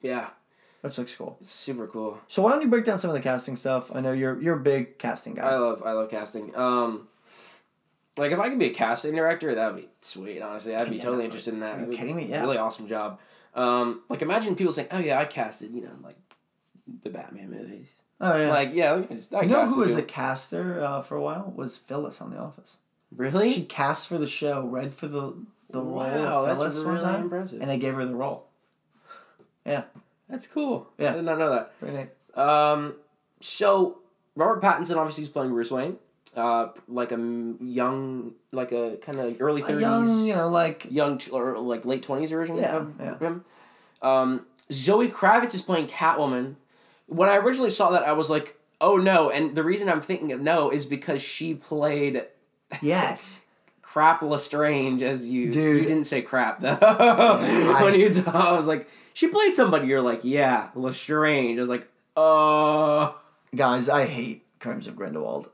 [0.00, 0.30] Yeah.
[0.80, 1.36] which looks cool.
[1.40, 2.18] It's super cool.
[2.28, 3.90] So why don't you break down some of the casting stuff?
[3.94, 5.42] I know you're you're a big casting guy.
[5.50, 6.54] I love I love casting.
[6.56, 7.08] Um,
[8.16, 10.40] like if I could be a casting director, that would be sweet.
[10.40, 11.78] Honestly, I'd be Yeah, totally interested in that.
[11.80, 12.26] are you kidding me?
[12.26, 12.40] Yeah.
[12.42, 13.18] Really awesome job.
[13.54, 16.16] Um, like imagine people saying, "Oh yeah, I casted," you know, like
[17.02, 17.88] the Batman movies.
[18.20, 18.50] Oh yeah.
[18.50, 21.52] Like yeah, let just, I you know who was a caster uh, for a while
[21.54, 22.76] was Phyllis on The Office.
[23.14, 23.52] really?
[23.52, 25.34] She cast for the show, read for the
[25.70, 27.60] the role Wow, of that's Phyllis one really time, impressive.
[27.60, 28.46] and they gave her the role.
[29.66, 29.84] Yeah,
[30.28, 30.88] That's cool.
[30.98, 31.12] Yeah.
[31.12, 31.78] I did not know that.
[31.80, 32.08] pretty neat.
[32.38, 32.94] Um,
[33.40, 33.98] so
[34.36, 35.96] Robert Pattinson obviously is playing Bruce Wayne,
[36.36, 41.18] uh, like a young, like a kind of early thirties, young, you know, like young
[41.18, 43.18] t- or like late twenties version Yeah, of yeah.
[43.18, 43.44] him.
[44.02, 46.56] Um, Zoe Kravitz is playing Catwoman.
[47.06, 50.32] When I originally saw that, I was like, "Oh no!" And the reason I'm thinking
[50.32, 52.24] of no is because she played
[52.82, 53.42] yes,
[53.82, 55.52] Crap Lestrange as you.
[55.52, 55.82] Dude.
[55.82, 56.76] You didn't say crap though.
[57.82, 59.86] when you, t- I was like, she played somebody.
[59.86, 61.58] You're like, yeah, Lestrange.
[61.58, 63.16] I was like, oh.
[63.54, 65.48] guys, I hate Crimes of Grindelwald.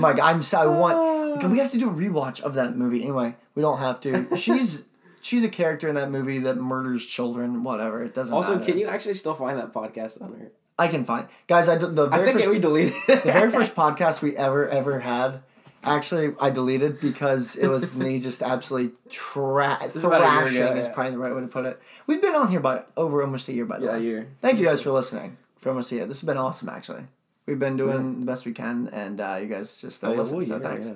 [0.00, 0.96] My God, I'm so I want.
[0.98, 1.36] Oh.
[1.40, 3.36] Can we have to do a rewatch of that movie anyway?
[3.54, 4.36] We don't have to.
[4.36, 4.84] She's
[5.20, 7.62] she's a character in that movie that murders children.
[7.62, 8.34] Whatever, it doesn't.
[8.34, 8.64] Also, matter.
[8.64, 10.52] can you actually still find that podcast on here?
[10.78, 11.68] I can find guys.
[11.68, 14.68] I did the I very think first we deleted the very first podcast we ever
[14.68, 15.42] ever had.
[15.82, 20.62] Actually, I deleted because it was me just absolutely tra- is about a year thrashing
[20.62, 20.92] ago, is yeah.
[20.92, 21.80] probably the right way to put it.
[22.06, 23.98] We've been on here by over almost a year by the Yeah, way.
[23.98, 24.28] a year.
[24.40, 26.06] Thank you guys for listening for almost a year.
[26.06, 27.04] This has been awesome actually.
[27.50, 30.36] We've been doing the best we can, and uh, you guys just uh, Oh, listen.
[30.36, 30.86] well, so yeah, thanks.
[30.86, 30.94] yeah.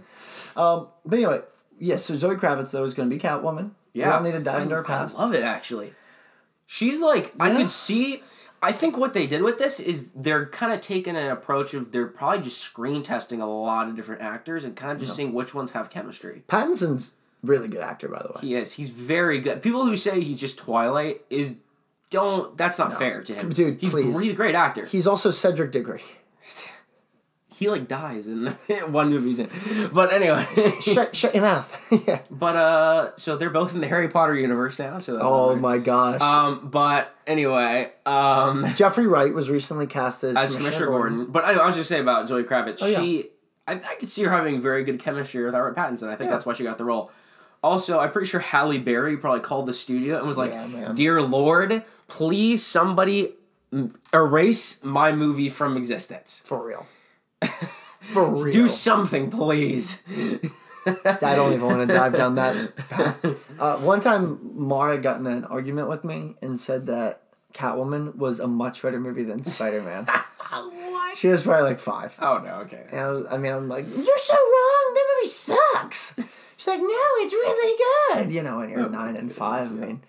[0.56, 1.40] Um, but anyway,
[1.80, 2.04] yes.
[2.04, 3.72] so Zoe Kravitz though is going to be Catwoman.
[3.92, 5.18] Yeah, we don't need to dive I, into her I past.
[5.18, 5.94] love it actually.
[6.66, 7.56] She's like I Yeah.
[7.56, 8.22] could see.
[8.62, 11.90] I think what they did with this is they're kind of taking an approach of
[11.92, 15.32] they're probably just screen testing a lot of different actors and kind of just seeing
[15.34, 16.44] which ones have chemistry.
[16.48, 18.40] Pattinson's really good actor, by the way.
[18.40, 18.72] He is.
[18.74, 19.60] He's very good.
[19.60, 21.58] People who say he's just Twilight is
[22.10, 22.56] don't.
[22.56, 24.18] That's not fair to him, Dude, He's please.
[24.20, 24.86] he's a great actor.
[24.86, 26.02] He's also Cedric Diggory.
[27.57, 28.46] He like dies in
[28.88, 29.48] one movie he's in.
[29.92, 30.44] But anyway,
[30.80, 31.87] shut, shut your mouth.
[32.09, 32.20] yeah.
[32.28, 34.98] but uh, so they're both in the Harry Potter universe now.
[34.98, 36.20] So that's Oh my gosh.
[36.20, 41.26] Um, but anyway, um, Jeffrey Wright was recently cast as, as Commissioner Gordon.
[41.26, 42.80] But anyway, I was just saying about Zoe Kravitz.
[42.83, 42.98] Oh, yeah.
[42.98, 43.28] she,
[43.68, 46.09] I, I could see her having very good chemistry with Robert Pattinson.
[46.09, 46.30] I think Yeah.
[46.33, 47.12] that's why she got the role.
[47.62, 51.22] Also, I'm pretty sure Halle Berry probably called the studio and was like, Yeah, "Dear
[51.22, 53.35] Lord, please somebody
[54.12, 56.42] erase my movie from existence.
[56.44, 56.87] For real.
[58.00, 58.52] For real.
[58.52, 60.02] Do something, please."
[60.87, 63.24] I don't even want to dive down that path.
[63.58, 67.22] Uh, one time, Mara got in an argument with me and said that
[67.54, 70.06] Catwoman was a much better movie than Spider Man.
[70.50, 71.16] what?
[71.16, 72.16] she was probably like five.
[72.20, 72.87] Oh no, okay.
[72.90, 74.94] And I, was, I mean, I'm like, you're so wrong.
[74.94, 76.16] That movie sucks.
[76.56, 77.78] She's like, no, it's really
[78.18, 78.32] good.
[78.32, 80.02] You know, when you're nine and five, I mean.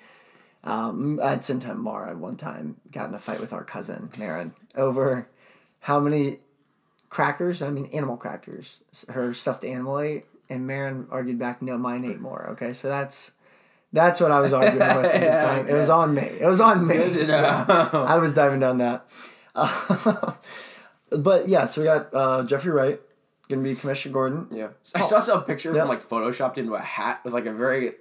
[0.66, 5.30] Um, at time, Mara one time got in a fight with our cousin, Marin, over
[5.80, 6.40] how many
[7.10, 10.26] crackers, I mean animal crackers, her stuffed animal ate.
[10.50, 12.50] And Marin argued back, no, mine ate more.
[12.52, 13.32] Okay, so that's
[13.94, 15.68] that's what I was arguing with at Yeah, the time.
[15.68, 16.22] It was on me.
[16.24, 16.96] It was on me.
[16.96, 17.34] Good to know.
[17.42, 17.90] Yeah.
[17.94, 19.08] I was diving down that.
[19.56, 20.34] Uh,
[21.12, 23.00] but yeah, so we got uh, Jeffrey Wright,
[23.50, 24.48] gonna be Commissioner Gordon.
[24.52, 24.70] Yeah.
[24.94, 25.84] I saw some picture of Yeah.
[25.84, 27.94] him like photoshopped into a hat with like a very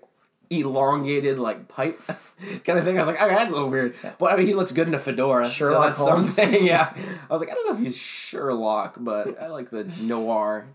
[0.50, 2.00] elongated like pipe
[2.64, 2.96] kind of thing.
[2.96, 3.94] I was like, okay, that's a little weird.
[4.18, 5.48] But I mean, he looks good in a fedora.
[5.48, 6.35] Sherlock so Holmes.
[6.35, 6.64] something.
[6.66, 6.92] Yeah.
[7.28, 10.66] I was like, I don't know if he's Sherlock, but I like the noir.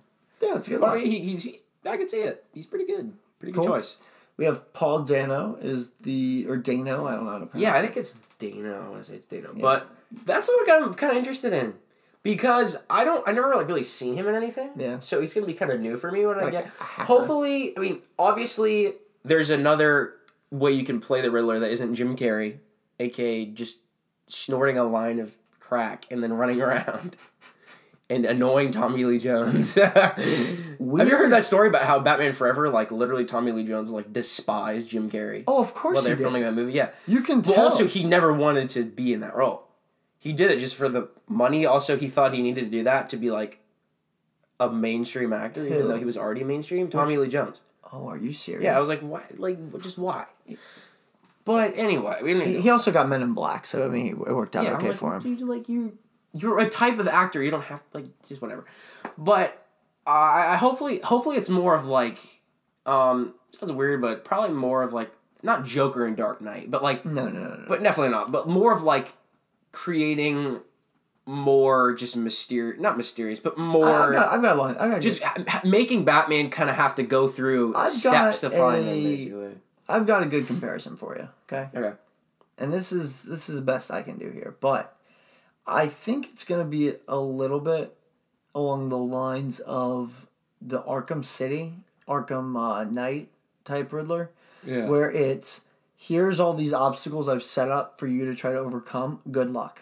[0.42, 0.82] Yeah, it's good.
[0.82, 2.46] But I mean, he, he's, he's I can see it.
[2.54, 3.14] He's pretty good.
[3.40, 3.98] Pretty good choice.
[4.38, 7.06] We have Paul Dano is the or Dano.
[7.08, 7.62] I don't know how to pronounce.
[7.62, 8.86] Yeah, I think it's Dano.
[8.86, 9.90] I want to say it's Dano, but
[10.26, 11.74] that's what I'm kind of interested in
[12.24, 13.28] because I don't.
[13.28, 14.72] I never like really seen him in anything.
[14.78, 15.00] Yeah.
[15.00, 16.68] So he's gonna be kind of new for me when I get.
[16.68, 20.14] Hopefully, I mean, obviously, there's another
[20.52, 22.58] way you can play the Riddler that isn't Jim Carrey,
[23.00, 23.78] aka just
[24.28, 27.16] snorting a line of crack and then running around.
[28.12, 29.76] And annoying Tommy Lee Jones.
[29.76, 34.12] Have you heard that story about how Batman Forever, like literally Tommy Lee Jones, like
[34.12, 36.74] despised Jim Carrey Oh, of course while they're filming that movie?
[36.74, 37.66] Yeah, You can but tell.
[37.66, 39.68] also, he never wanted to be in that role.
[40.18, 41.68] He did it just for the money.
[41.68, 43.60] Also, he thought he needed to do that to be like
[44.60, 46.90] a mainstream actor, even though he was already mainstream.
[46.90, 47.62] Tommy Lee Jones.
[47.92, 48.64] Oh, are you serious?
[48.64, 49.24] Yeah, I was like, why?
[49.38, 50.26] Like, just why?
[51.46, 52.48] But anyway, we didn't.
[52.48, 54.90] He, he also got Men in Black, so I mean, it worked out yeah, okay
[54.90, 55.24] like, for him.
[55.24, 55.98] Dude, like you,
[56.34, 57.42] you're a type of actor.
[57.42, 58.66] You don't have like just whatever.
[59.18, 59.66] But
[60.06, 62.20] I I hopefully, hopefully, it's more of like,
[62.86, 67.06] um, sounds weird, but probably more of like not Joker and Dark Knight, but like
[67.06, 67.66] No, no, no, no.
[67.68, 68.32] but definitely not.
[68.32, 69.14] But more of like
[69.72, 70.60] creating
[71.30, 74.76] more just mysterious, not mysterious, but more I've got, I've got a line.
[74.78, 75.24] I've got just just.
[75.24, 78.86] ha- ha- making Batman kind of have to go through I've steps to got find
[78.86, 79.52] him, a- basically.
[79.88, 81.28] I've got a good comparison for you.
[81.52, 81.70] Okay.
[81.78, 81.96] Okay.
[82.58, 84.56] and this is this is the best I can do here.
[84.60, 84.96] But
[85.68, 87.96] I think it's gonna be a little bit
[88.56, 90.28] along the lines of
[90.62, 91.74] the Arkham City,
[92.08, 93.30] Arkham uh, Knight
[93.66, 94.32] type Riddler,
[94.66, 94.88] Yeah.
[94.88, 95.62] where it's
[95.96, 99.22] here's all these obstacles I've set up for you to try to overcome.
[99.32, 99.82] Good luck.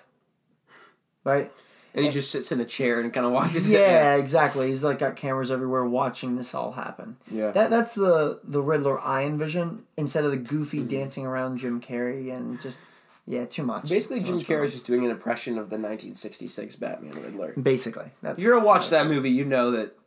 [1.28, 1.52] Right?
[1.94, 4.70] and he just sits in a chair and kind of watches Yeah, exactly.
[4.70, 7.18] He's like got cameras everywhere watching this all happen.
[7.32, 7.50] Yeah.
[7.52, 10.88] That that's the the Riddler I envision instead of the goofy Mm-hmm.
[10.88, 12.80] dancing around Jim Carrey and just
[13.26, 13.90] yeah, too much.
[13.90, 17.54] Basically, Too Jim much going Carrey's just doing an impression of the 1966 Batman Riddler.
[17.62, 18.12] basically.
[18.22, 19.98] That's If you ever watch that movie, you know that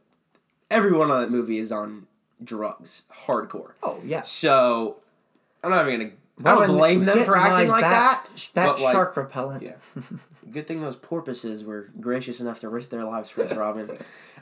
[0.70, 2.06] everyone on that movie is on
[2.42, 3.72] drugs, hardcore.
[3.82, 4.22] Oh yeah.
[4.22, 4.96] So
[5.64, 6.12] I'm not even gonna.
[6.44, 8.48] I don't blame them for acting like bat, that.
[8.54, 9.62] Bat but, like, shark repellent.
[9.62, 10.02] Yeah.
[10.50, 13.90] Good thing those porpoises were gracious enough to risk their lives for us, Robin.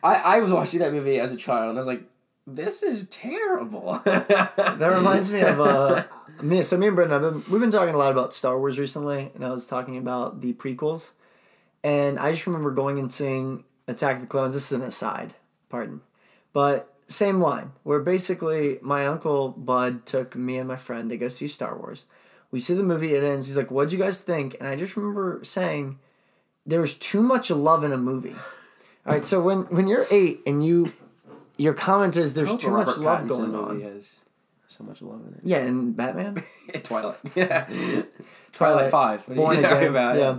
[0.03, 2.03] I, I was watching that movie as a child and I was like,
[2.47, 4.01] this is terrible.
[4.05, 6.05] That reminds me of uh,
[6.41, 6.63] me.
[6.63, 9.31] So me and Brendan, I've been, we've been talking a lot about Star Wars recently,
[9.35, 11.13] and I was talking about the prequels,
[11.83, 14.55] and I just remember going and seeing Attack of the Clones.
[14.55, 15.35] This is an aside,
[15.69, 16.01] pardon,
[16.53, 21.29] but same line where basically my uncle Bud took me and my friend to go
[21.29, 22.07] see Star Wars.
[22.51, 23.47] We see the movie, it ends.
[23.47, 25.99] He's like, "What'd you guys think?" And I just remember saying,
[26.66, 28.37] There's too much love in a movie."
[29.07, 30.92] All right, so when when you're eight and you,
[31.57, 34.16] your comment is, "There's too much Robert love Pattinson going movie on." has
[34.66, 35.40] so much love in it.
[35.44, 36.42] Yeah, and Batman.
[36.83, 37.16] Twilight.
[37.35, 37.64] Yeah.
[38.53, 39.29] Twilight, Twilight 5.
[39.37, 39.90] What are you talking Again.
[39.90, 40.16] about?
[40.16, 40.38] Yeah.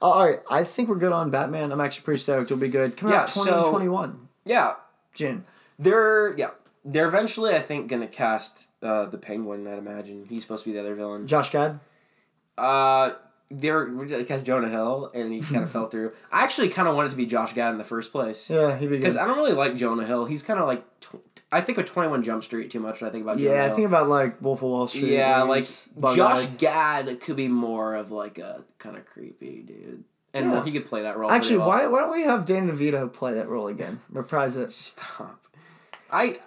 [0.00, 1.70] All right, I think we're good on Batman.
[1.72, 2.50] I'm actually pretty stoked.
[2.50, 2.96] It'll be good.
[2.96, 4.74] Coming Yeah, out so- 2021 Yeah.
[5.14, 5.44] June.
[5.78, 6.50] They're, yeah.
[6.84, 10.26] They're eventually, I think, going to cast uh, the Penguin, I'd imagine.
[10.28, 11.26] He's supposed to be the other villain.
[11.26, 11.80] Josh Gad.
[12.56, 13.10] Uh,
[13.50, 16.12] they're cast Jonah Hill, and he kind of fell through.
[16.32, 18.90] I actually kind of wanted to be Josh Gad in the first place Yeah, he'd
[18.90, 19.16] be because.
[19.16, 20.24] I don't really like Jonah Hill.
[20.26, 21.16] He's kind of like tw-
[21.50, 23.64] I think of Twenty One Jump Street too much when I think about Jonah Yeah,
[23.64, 25.12] I think about like Wolf of Wall Street.
[25.12, 25.64] yeah, like.
[26.14, 30.64] Josh Gad could be more of like a kind of creepy dude, and Yeah.
[30.64, 31.30] he could play that role.
[31.30, 31.68] Actually, well.
[31.68, 34.00] why why don't we have Dan DeVito play that role again?
[34.10, 34.72] Reprise it.
[34.72, 35.40] Stop.
[36.10, 36.38] I.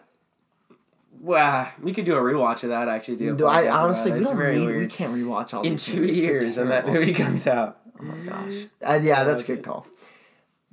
[1.20, 2.88] Well, we could do a rewatch of that.
[2.88, 3.36] Actually, do.
[3.36, 6.88] Do I honestly we don't need, we can't rewatch all In two years when that
[6.88, 7.80] movie comes out.
[8.00, 8.66] Oh my gosh.
[8.84, 9.86] Uh, yeah, that's a good call.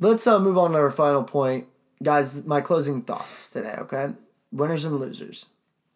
[0.01, 1.67] Let's uh, move on to our final point,
[2.03, 2.45] guys.
[2.45, 3.75] My closing thoughts today.
[3.81, 4.11] Okay,
[4.53, 5.47] winners and losers.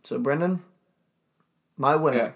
[0.05, 0.63] So, Brendan,
[1.77, 2.35] my winner.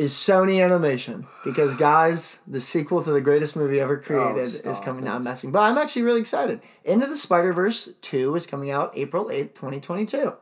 [0.00, 5.06] Is Sony Animation because guys, the sequel to the greatest movie ever created is coming
[5.06, 5.16] out.
[5.16, 6.62] I'm messing, but I'm actually really excited.
[6.84, 10.32] Into the Spider Verse two is coming out April eighth, twenty twenty two.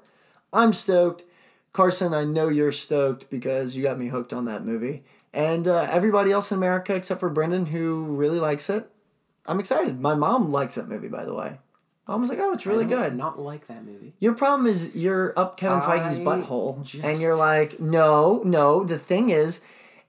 [0.53, 1.25] I'm stoked.
[1.73, 5.89] Carson, I know you're stoked because you got me hooked on that movie, and uh,
[5.91, 8.89] everybody else in America except for Brendan who really likes it.
[9.45, 10.01] I'm excited.
[10.01, 11.59] My mom likes that movie, by the way.
[12.09, 14.15] Mom was like, "Oh, it's really I good." Not like that movie.
[14.19, 18.83] Your problem is you're up Kevin Feige's I butthole, just- and you're like, no, no.
[18.83, 19.61] The thing is,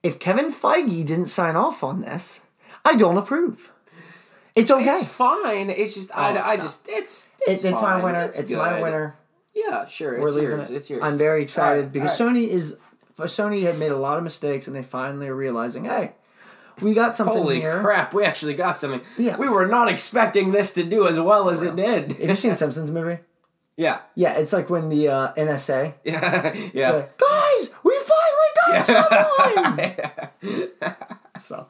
[0.01, 2.41] if Kevin Feige didn't sign off on this,
[2.85, 3.71] I don't approve.
[4.55, 4.99] It's okay.
[4.99, 5.69] It's fine.
[5.69, 6.59] It's just I, Oh, I stop.
[6.65, 8.03] just it's It's, it's, it's my fine.
[8.03, 8.21] winner.
[8.21, 8.81] It's, my good.
[8.81, 9.15] winner.
[9.53, 10.19] Yeah, sure.
[10.19, 10.69] We're it's leaving yours.
[10.71, 10.75] it.
[10.75, 11.01] It's yours.
[11.03, 12.17] I'm very excited because.
[12.17, 12.77] Sony is
[13.17, 16.13] Sony had made a lot of mistakes, and they finally are realizing, hey,
[16.81, 17.81] we got something Holy here.
[17.81, 18.13] crap!
[18.13, 19.01] We actually got something.
[19.17, 19.37] Yeah.
[19.37, 22.13] We were not expecting this to do as well as it did.
[22.13, 23.19] Have you seen Simpsons movie?
[23.77, 23.99] yeah.
[24.15, 26.53] Yeah, it's like when the uh, NSA, Yeah.
[26.73, 26.91] Yeah.
[26.91, 28.85] the, guys, we finally got
[30.41, 30.95] someone.
[31.39, 31.67] so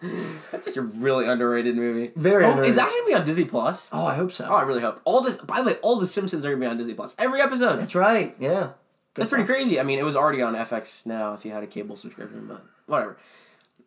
[0.52, 2.12] That's such a really underrated movie.
[2.16, 2.70] Very oh, underrated.
[2.70, 3.88] Is that gonna be on Disney Plus?
[3.92, 4.48] Oh, I hope so.
[4.50, 5.02] Oh, I really hope.
[5.06, 5.38] All this.
[5.38, 7.16] By the way, all the Simpsons are gonna be on Disney Plus.
[7.18, 7.78] Every episode.
[7.78, 8.36] That's right.
[8.40, 8.72] Yeah.
[9.14, 9.80] Good That's pretty crazy.
[9.80, 12.64] I mean, it was already on FX now if you had a cable subscription, but
[12.86, 13.18] whatever.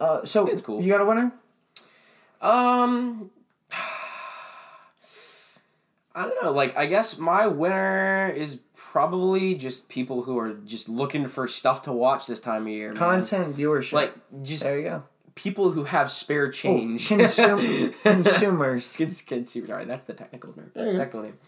[0.02, 0.82] Uh, so It's cool.
[0.82, 1.32] You got a winner?
[2.40, 3.30] Um,
[6.14, 6.52] I don't know.
[6.52, 11.82] Like, I guess my winner is probably just people who are just looking for stuff
[11.82, 12.88] to watch this time of year.
[12.88, 12.96] man.
[12.96, 13.92] Content viewership.
[13.92, 15.02] Like, just there you go.
[15.34, 17.08] people who have spare Oh, change.
[17.08, 18.94] consum- consumers.
[18.98, 19.66] Cons- consumer.
[19.68, 20.70] Sorry, that's the technical term.
[20.74, 20.98] There you go.
[20.98, 21.38] Technical name.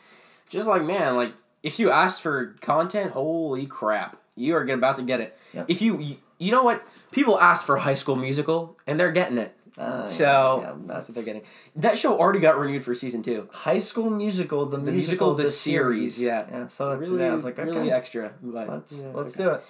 [0.48, 5.02] Just like man, like if you asked for content, holy crap, you are about to
[5.02, 5.36] get it.
[5.52, 5.66] Yep.
[5.68, 9.56] If you, you, know what, people asked for High School Musical, and they're getting it.
[9.76, 11.42] Uh, So yeah, that's that's what they're getting.
[11.76, 13.48] That show already got renewed for season two.
[13.52, 16.46] High School Musical, the, The musical, musical, the series, yeah.
[16.50, 16.66] Yeah.
[16.68, 17.28] So that's Really, today.
[17.30, 18.32] I was like, okay, really extra.
[18.42, 19.44] But let's yeah, let's okay.
[19.44, 19.64] do it.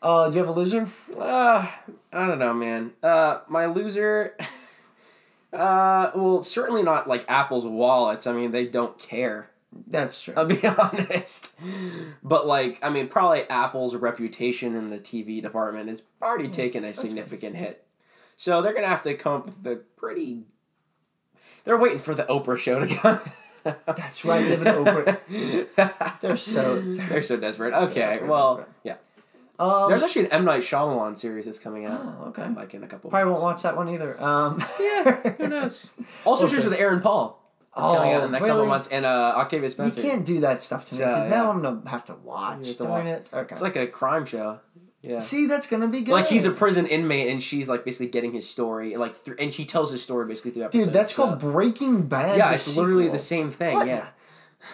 [0.00, 0.86] Uh, do you have a loser?
[1.18, 1.66] Uh,
[2.12, 2.92] I don't know, man.
[3.02, 4.36] Uh, my loser.
[5.50, 8.26] Uh, well, certainly not like Apple's wallets.
[8.26, 9.48] I mean, they don't care.
[9.86, 10.34] That's true.
[10.36, 11.50] I'll be honest.
[12.22, 16.94] But like, I mean, probably Apple's reputation in the TV department has already taken a
[16.94, 17.84] significant hit.
[18.36, 20.44] So they're gonna have to come up with a pretty.
[21.64, 23.20] They're waiting for the Oprah show to come.
[23.86, 25.18] That's right, in Oprah.
[26.22, 26.80] They're so.
[26.80, 27.74] They're so desperate.
[27.74, 28.74] Okay, well, desperate.
[28.84, 28.96] yeah.
[29.58, 32.00] Um, There's actually an M Night Shyamalan series that's coming out.
[32.02, 32.48] Oh, okay.
[32.48, 33.10] Like in a couple.
[33.10, 33.40] Probably months.
[33.42, 34.18] won't watch that one either.
[34.22, 35.88] Um, Yeah, who knows?
[36.24, 37.42] Also, We'll with Aaron Paul.
[37.78, 38.68] That's coming out in the next couple really?
[38.68, 40.02] months, and uh, Octavia You Spencer.
[40.02, 41.30] can't do that stuff to me because yeah.
[41.36, 42.60] now I'm gonna have to watch.
[42.60, 43.14] You have to Darn watch.
[43.14, 43.30] it.
[43.32, 43.52] Okay.
[43.52, 44.60] It's like a crime show.
[45.00, 45.20] Yeah.
[45.20, 46.12] See, that's gonna be good.
[46.12, 49.54] Like he's a prison inmate, and she's like basically getting his story, like, th- and
[49.54, 50.86] she tells his story basically through episodes.
[50.86, 50.94] dude.
[50.94, 52.36] That's so- called Breaking Bad.
[52.38, 53.74] Yeah, it's literally the same thing.
[53.74, 53.86] What?
[53.86, 54.08] Yeah.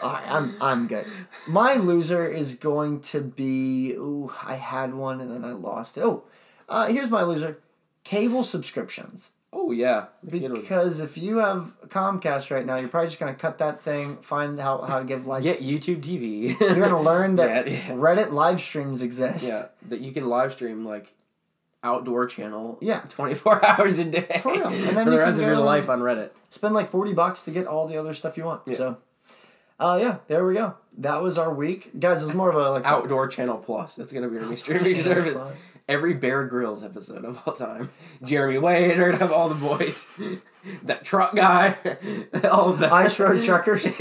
[0.03, 1.05] All right, I'm I'm good.
[1.47, 3.93] My loser is going to be.
[3.93, 6.03] Ooh, I had one and then I lost it.
[6.05, 6.25] Oh,
[6.71, 7.59] uh, here's my loser:
[8.03, 9.33] cable subscriptions.
[9.57, 10.07] Oh yeah.
[10.25, 14.17] Let's Because if you have Comcast right now, you're probably just gonna cut that thing,
[14.19, 15.45] find how, how to give likes.
[15.45, 16.59] get YouTube TV.
[16.59, 17.89] You're gonna learn that Yeah, yeah.
[17.95, 19.47] Reddit live streams exist.
[19.47, 21.15] Yeah, that you can live stream like
[21.85, 22.79] outdoor channel.
[22.81, 23.01] Yeah.
[23.09, 24.67] twenty four hours a day For real.
[24.67, 26.31] And then for the rest of your life on Reddit.
[26.51, 28.63] Spend like forty bucks to get all the other stuff you want.
[28.67, 28.75] Yeah.
[28.75, 28.97] So,
[29.81, 30.75] uh, yeah, there we go.
[30.99, 32.23] That was our week, guys.
[32.23, 33.97] It's more of a like Outdoor Channel Plus.
[33.97, 35.37] That's gonna be our new streaming service.
[35.89, 37.91] Every Bear Grylls episode of all time.
[38.23, 40.09] Jeremy Wade, or have all the boys.
[40.85, 41.77] that truck guy.
[42.49, 42.93] all of that.
[42.93, 43.83] Ice Road Truckers.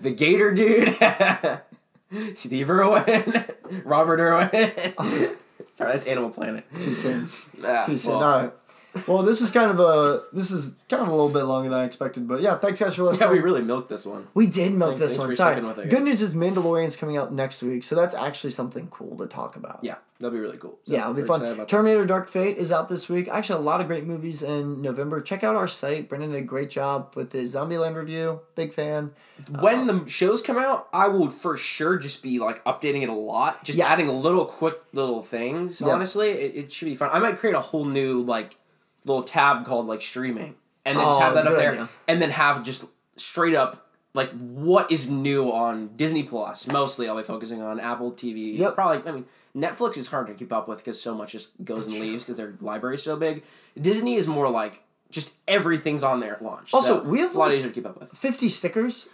[0.00, 2.36] the Gator dude.
[2.36, 3.44] Steve Irwin.
[3.84, 4.72] Robert Irwin.
[5.74, 6.64] Sorry, that's Animal Planet.
[6.80, 7.28] Too soon.
[7.64, 8.18] Ah, Too soon.
[8.18, 8.52] well, right.
[9.06, 11.78] Well, this is kind of a this is kind of a little bit longer than
[11.80, 13.28] I expected, but yeah, thanks guys for listening.
[13.28, 14.26] Yeah, we really milked this one.
[14.34, 15.28] We did milk Thanks- this thanks one.
[15.30, 15.60] for Sorry.
[15.60, 19.16] with it, Good news is Mandalorian's coming out next week, so that's actually something cool
[19.18, 19.80] to talk about.
[19.82, 20.78] Yeah, that'd be really cool.
[20.86, 21.66] So Yeah, it'll be fun.
[21.66, 23.28] Terminator Dark Fate is out this week.
[23.28, 25.20] Actually, a lot of great movies in November.
[25.20, 26.08] Check out our site.
[26.08, 28.40] Brendan did a great job with his Zombieland review.
[28.54, 29.12] Big fan.
[29.48, 29.60] that.
[29.62, 33.08] When um, the shows come out, I will for sure just be like updating it
[33.08, 33.88] a lot, just Yeah.
[33.88, 35.80] adding little quick little things.
[35.80, 35.88] Yeah.
[35.88, 37.10] Honestly, it, it should be fun.
[37.12, 38.56] I might create a whole new like
[39.06, 41.88] little tab called like streaming, and then just Oh, have that up good there, idea.
[42.08, 42.84] and then have just
[43.16, 46.66] straight up like what is new on Disney Plus.
[46.66, 48.58] Mostly, I'll be focusing on Apple TV.
[48.58, 48.74] Yep.
[48.74, 49.24] Probably, I mean.
[49.56, 52.36] Netflix is hard to keep up with because so much just goes and leaves because
[52.36, 53.42] their library is so big.
[53.80, 56.74] Disney is more like just everything's on there at launch.
[56.74, 58.10] Also, so we have, a lot like- easier to keep up with.
[58.12, 59.08] 50 stickers.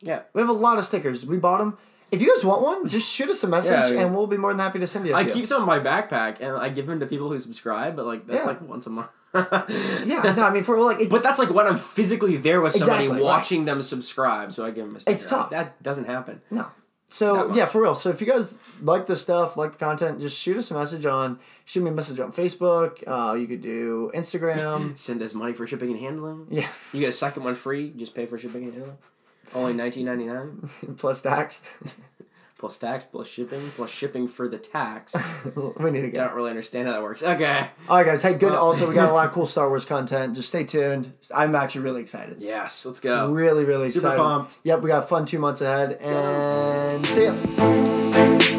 [0.00, 0.20] Yeah.
[0.32, 1.26] We have a lot of stickers.
[1.26, 1.76] We bought them.
[2.10, 4.26] If you guys want one, just shoot us a message Yeah, I mean- and we'll
[4.26, 5.32] be more than happy to send you a I few.
[5.32, 8.06] I keep some in my backpack and I give them to people who subscribe, but
[8.06, 8.46] like that's Yeah.
[8.46, 9.08] like once a month.
[9.34, 13.04] Yeah, no, I mean, for like, But that's like when I'm physically there with somebody
[13.04, 13.22] Exactly, right.
[13.24, 15.14] watching them subscribe, so I give them a sticker.
[15.14, 15.50] It's tough.
[15.50, 16.40] That doesn't happen.
[16.50, 16.66] No.
[17.10, 17.94] So yeah, for real.
[17.94, 21.06] So if you guys like the stuff, like the content, just shoot us a message
[21.06, 23.02] on shoot me a message on Facebook.
[23.06, 24.96] Uh, you could do Instagram.
[25.06, 26.46] Send us money for shipping and handling.
[26.50, 27.92] yeah, You get a second one free.
[27.96, 28.98] Just pay for shipping and handling.
[29.54, 31.62] Only nineteen ninety nine plus tax.
[32.58, 35.14] plus tax plus shipping plus shipping for the tax.
[35.78, 36.24] we need to I go.
[36.26, 37.22] don't really understand how that works.
[37.22, 37.68] Okay.
[37.88, 38.20] All right, guys.
[38.22, 38.50] Hey, good.
[38.52, 40.34] Well- also, we got a lot of cool Star Wars content.
[40.34, 41.12] Just stay tuned.
[41.34, 42.40] I'm actually really excited.
[42.40, 42.84] Yes.
[42.84, 43.30] Let's go.
[43.30, 44.18] Really, really Super excited.
[44.18, 44.56] pumped.
[44.64, 48.57] Yep, we got a fun two months ahead, and see ya.